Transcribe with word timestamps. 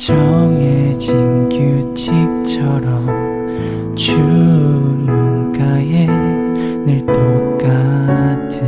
정해진 0.00 1.48
규칙처럼 1.50 3.04
주문가에 3.94 6.06
늘 6.86 7.04
똑같은 7.04 8.66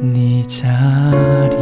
네 0.00 0.42
자리. 0.44 1.58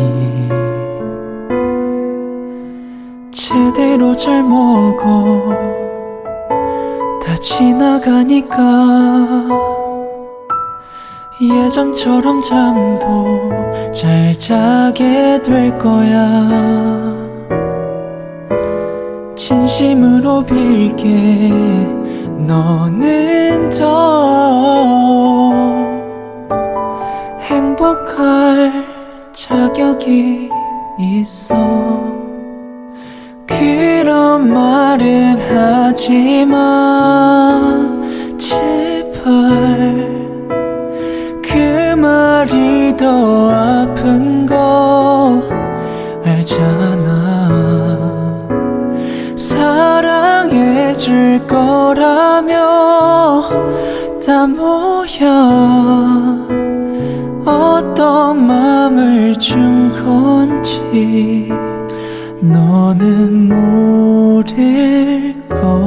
제대로 3.32 4.14
잘 4.14 4.44
먹어. 4.44 5.50
다 7.24 7.34
지나가니까 7.40 8.56
예전처럼 11.42 12.40
잠도 12.40 13.50
잘 13.92 14.32
자게 14.32 15.42
될 15.42 15.76
거야 15.76 17.21
진심으로 19.72 20.44
빌게 20.44 21.48
너는 22.46 23.70
더 23.70 24.92
행복할 27.40 28.84
자격이 29.32 30.50
있어. 31.00 31.54
그런 33.46 34.52
말은 34.52 35.38
하지 35.38 36.44
마 36.44 37.72
줄 51.32 51.46
거라며 51.46 52.52
다 54.24 54.46
뭐야 54.46 55.22
어떤 57.46 58.46
마음을 58.46 59.34
준 59.38 59.94
건지 60.04 61.48
너는 62.40 63.48
모를 63.48 65.34
거 65.48 65.81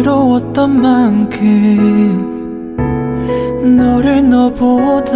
외로웠던 0.00 0.80
만큼 0.80 2.76
너를 3.76 4.26
너보다 4.28 5.12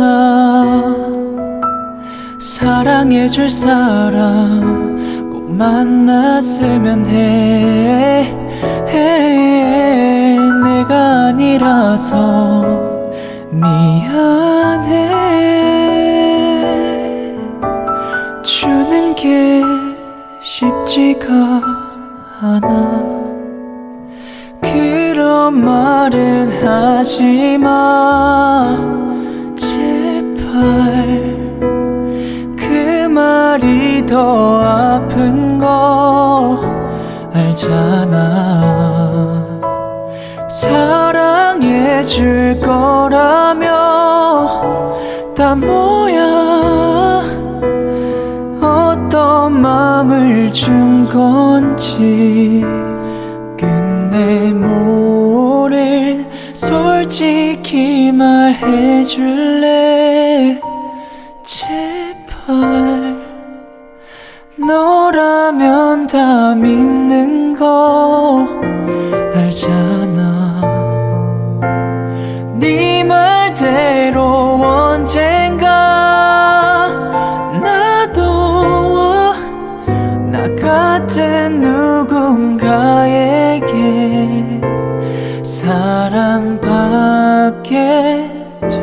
사랑해줄 2.38 3.48
사람 3.48 5.30
꼭 5.30 5.50
만났으면 5.50 7.06
해, 7.06 8.26
해. 8.88 10.36
내가 10.62 11.28
아니라서 11.28 12.62
미안해. 13.50 15.08
주는 18.42 19.14
게 19.14 19.62
쉽지가 20.40 21.62
않아 22.42 23.13
그런 24.74 25.64
말은 25.64 26.66
하지 26.66 27.56
마. 27.58 28.76
제발 29.56 31.06
그 32.56 33.06
말이 33.08 34.04
더 34.04 34.60
아픈 34.62 35.58
거 35.58 36.60
알잖아. 37.32 38.64
사랑해 40.50 42.02
줄 42.02 42.58
거라며 42.60 43.68
다 45.36 45.54
뭐야? 45.54 47.22
어떤 48.60 49.60
마음을 49.60 50.52
준 50.52 51.08
건지 51.08 52.64
솔직히 57.14 58.10
말해줄래? 58.10 59.60
제발. 61.47 63.22
너라면 64.56 66.08
다 66.08 66.56
믿는 66.56 67.54
거 67.54 68.63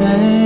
Hey. 0.01 0.40